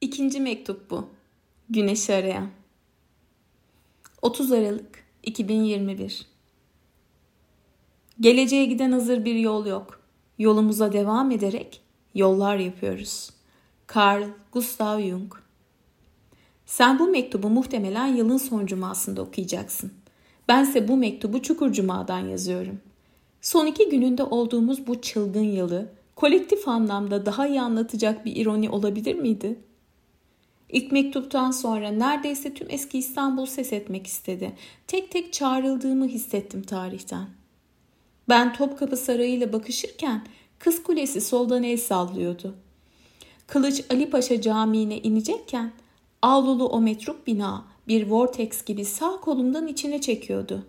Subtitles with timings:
[0.00, 1.08] İkinci mektup bu.
[1.70, 2.48] Güneşi arayan.
[4.22, 6.26] 30 Aralık 2021
[8.20, 10.00] Geleceğe giden hazır bir yol yok.
[10.38, 11.80] Yolumuza devam ederek
[12.14, 13.30] yollar yapıyoruz.
[13.96, 15.34] Carl Gustav Jung
[16.66, 19.92] Sen bu mektubu muhtemelen yılın son cumasında okuyacaksın.
[20.48, 22.80] Bense bu mektubu Çukur Cuma'dan yazıyorum.
[23.40, 29.14] Son iki gününde olduğumuz bu çılgın yılı kolektif anlamda daha iyi anlatacak bir ironi olabilir
[29.14, 29.65] miydi?
[30.68, 34.52] İlk mektuptan sonra neredeyse tüm eski İstanbul ses etmek istedi.
[34.86, 37.26] Tek tek çağrıldığımı hissettim tarihten.
[38.28, 40.26] Ben Topkapı Sarayı ile bakışırken
[40.58, 42.54] Kız Kulesi soldan el sallıyordu.
[43.46, 45.72] Kılıç Ali Paşa Camii'ne inecekken
[46.22, 50.66] avlulu o metruk bina bir vortex gibi sağ kolumdan içine çekiyordu.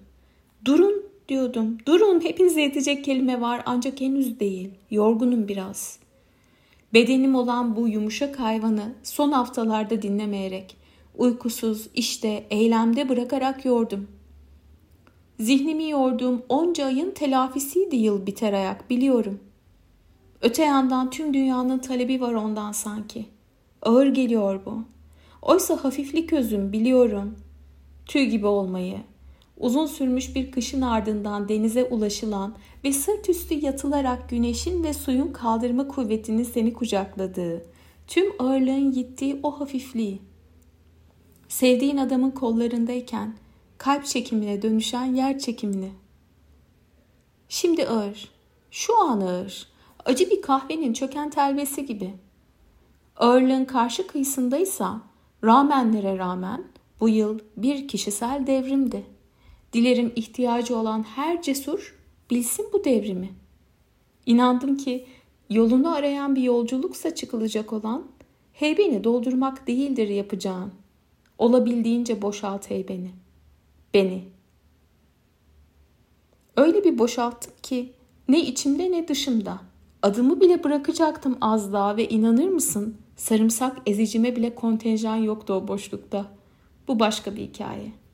[0.65, 1.77] Durun diyordum.
[1.85, 4.69] Durun hepinize yetecek kelime var ancak henüz değil.
[4.91, 6.06] Yorgunum biraz.''
[6.93, 10.77] Bedenim olan bu yumuşak hayvanı son haftalarda dinlemeyerek,
[11.17, 14.07] uykusuz, işte, eylemde bırakarak yordum.
[15.39, 19.39] Zihnimi yorduğum onca ayın telafisiydi yıl biter ayak biliyorum.
[20.41, 23.25] Öte yandan tüm dünyanın talebi var ondan sanki.
[23.81, 24.83] Ağır geliyor bu.
[25.41, 27.35] Oysa hafiflik özüm biliyorum.
[28.05, 28.97] Tüy gibi olmayı,
[29.59, 35.87] Uzun sürmüş bir kışın ardından denize ulaşılan ve sırt üstü yatılarak güneşin ve suyun kaldırma
[35.87, 37.65] kuvvetini seni kucakladığı,
[38.07, 40.21] tüm ağırlığın gittiği o hafifliği.
[41.47, 43.35] Sevdiğin adamın kollarındayken
[43.77, 45.91] kalp çekimine dönüşen yer çekimini.
[47.49, 48.29] Şimdi ağır,
[48.71, 49.67] şu an ağır,
[50.05, 52.13] acı bir kahvenin çöken telvesi gibi.
[53.15, 55.01] Ağırlığın karşı kıyısındaysa
[55.43, 56.63] rağmenlere rağmen
[56.99, 59.16] bu yıl bir kişisel devrimdi.''
[59.73, 61.95] Dilerim ihtiyacı olan her cesur
[62.29, 63.29] bilsin bu devrimi.
[64.25, 65.05] İnandım ki
[65.49, 68.07] yolunu arayan bir yolculuksa çıkılacak olan
[68.53, 70.71] heybeni doldurmak değildir yapacağın.
[71.37, 73.11] Olabildiğince boşalt heybeni.
[73.93, 74.23] Beni.
[76.57, 77.93] Öyle bir boşalttım ki
[78.29, 79.61] ne içimde ne dışımda.
[80.01, 86.25] Adımı bile bırakacaktım az daha ve inanır mısın sarımsak ezicime bile kontenjan yoktu o boşlukta.
[86.87, 88.06] Bu başka bir hikaye.''